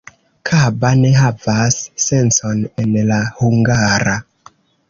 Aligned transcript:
Kaba 0.49 0.89
ne 1.01 1.11
havas 1.19 1.77
sencon 2.05 2.65
en 2.85 2.99
la 3.13 3.23
hungara. 3.43 4.21